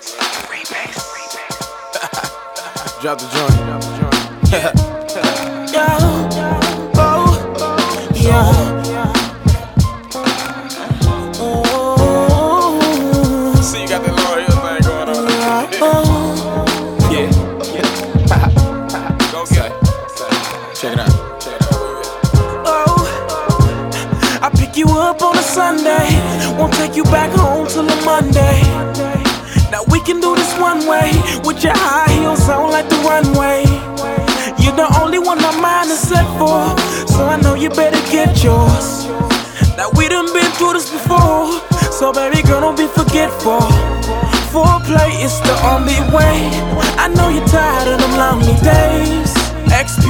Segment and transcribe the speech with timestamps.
[0.00, 0.88] back, man.
[3.00, 3.56] Drop the joint.
[3.64, 4.16] Drop the joint.
[5.74, 5.98] Yeah.
[6.96, 7.32] Oh.
[8.14, 8.52] Yeah.
[11.40, 13.60] Oh.
[13.62, 15.24] See, you got that Lauryn Hill thing going on.
[17.12, 17.28] Yeah.
[17.74, 17.88] Yeah.
[19.32, 19.74] Go get it.
[20.76, 21.40] Check it out.
[21.40, 21.70] Check it out.
[22.66, 26.08] Oh, I pick you up on a Sunday,
[26.58, 28.62] won't take you back home till a Monday.
[29.88, 31.12] We can do this one way,
[31.44, 33.64] with your high heels on like the runway.
[34.62, 36.62] You're the only one my mind is set for,
[37.06, 39.06] so I know you better get yours.
[39.76, 41.60] Now we done been through this before,
[41.92, 43.60] so baby girl don't be forgetful.
[44.52, 46.48] Foreplay is the only way.
[46.96, 48.93] I know you're tired of them lonely days.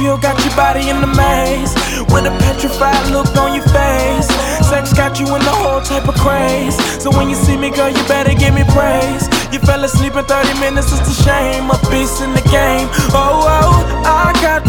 [0.05, 1.73] Got your body in the maze
[2.13, 4.29] with a petrified look on your face.
[4.69, 6.77] Sex got you in the whole type of craze.
[7.01, 9.25] So when you see me, girl, you better give me praise.
[9.51, 11.69] You fell asleep in 30 minutes, it's a shame.
[11.69, 12.87] A beast in the game.
[13.17, 14.61] Oh, oh, I got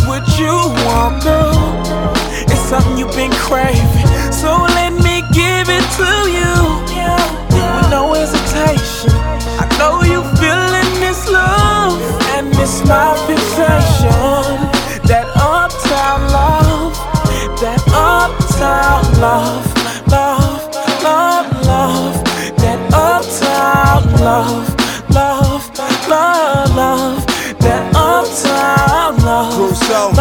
[19.19, 19.67] love.
[20.09, 22.25] Love, love, love.
[22.59, 24.69] That uptown love.
[25.11, 27.27] Love, love, love.
[27.59, 29.59] That uptown love.
[29.89, 30.17] Love,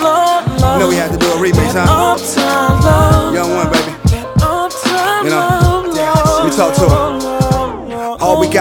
[0.00, 0.80] love, love.
[0.80, 1.86] Know we had to do a remix, huh?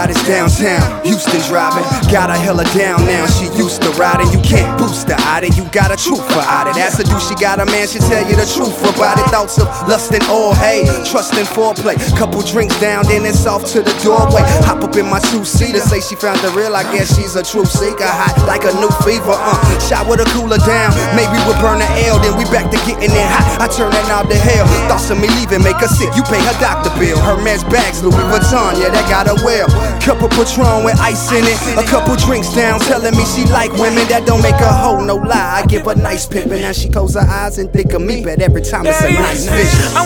[0.06, 1.84] Got is downtown, Houston driving.
[2.11, 4.30] Got her hella down now, she used to riding.
[4.30, 6.78] You can't boost her out it, you got a truth for out it.
[6.78, 9.26] As a dude, she got a man, she tell you the truth about it.
[9.33, 11.98] Thoughts of lust and all, hey, trust and foreplay.
[12.17, 14.45] Couple drinks down, then it's off to the doorway.
[14.70, 17.42] Hop up in my two seater, say she found the real, I guess she's a
[17.42, 18.05] true seeker.
[18.05, 19.58] Hot like a new fever, uh.
[19.82, 23.10] Shot with a cooler down, maybe we'll burn the L, then we back to getting
[23.10, 23.58] it hot.
[23.58, 24.70] I turn that knob to hell.
[24.86, 27.17] Thoughts of me leaving, make her sick, you pay her doctor bill.
[27.17, 29.95] Her man's bags, Louis Vuitton, yeah, that got her well.
[30.02, 34.08] Couple Patron with ice in it, a couple drinks down, telling me she like women.
[34.08, 35.61] That don't make her hoe, no lie.
[35.64, 38.39] I give her nice pimpin', now she close her eyes and think of me, but
[38.39, 39.98] every time it's a nice vision.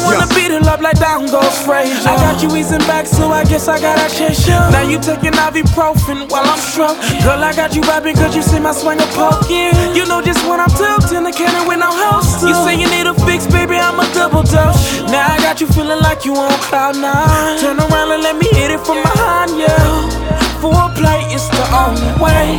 [1.31, 1.67] Goes.
[1.69, 4.57] I got you easing back, so I guess I gotta chase you.
[4.73, 6.97] Now you taking ibuprofen while I'm struck.
[7.23, 9.73] Girl, I got you vibing cause you see my swing of poking.
[9.95, 12.41] You know just when I'm tilted in the cannon when I'm host.
[12.41, 15.01] You say you need a fix, baby, I'm a double dose.
[15.11, 17.59] Now I got you feeling like you on cloud nine.
[17.59, 19.79] Turn around and let me hit it from behind you.
[20.61, 22.57] Foreplay is the only way.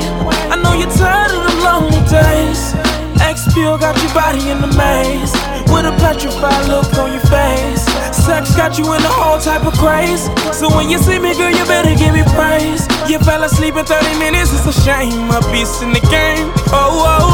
[0.49, 2.75] I know you're tired of them lonely days.
[3.21, 5.33] XPO got your body in the maze
[5.71, 7.40] With a petrified look on your face
[8.21, 10.29] Sex got you in the whole type of craze.
[10.57, 12.87] So when you see me, girl, you better give me praise.
[13.09, 15.31] You fell asleep in 30 minutes, it's a shame.
[15.31, 16.53] A beast in the game.
[16.71, 17.30] Oh, oh,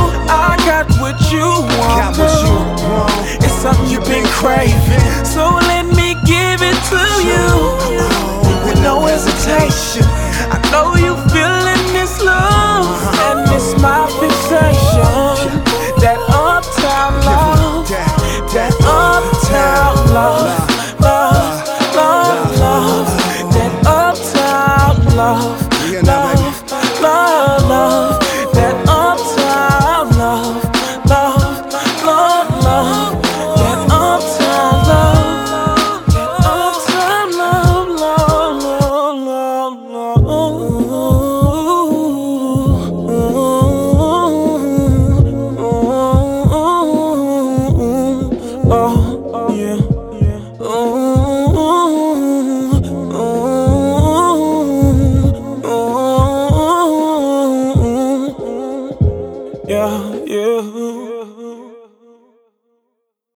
[60.36, 60.85] Yeah, yeah.